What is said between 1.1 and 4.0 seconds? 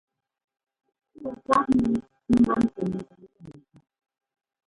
Pɔ̂ɔ pɔ́pnɛ ḿbó ńtɛ́mtɛ ngɛ mɛgaa.